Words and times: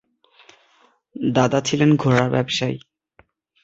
দাদা 1.31 1.59
ছিলেন 1.61 1.89
ঘোড়ার 1.95 2.27
ব্যবসায়ী। 2.31 2.77